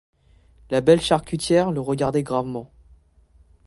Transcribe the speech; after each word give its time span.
La 0.71 0.81
belle 0.81 0.99
charcutière 0.99 1.69
le 1.69 1.79
regardait 1.79 2.23
gravement. 2.23 2.71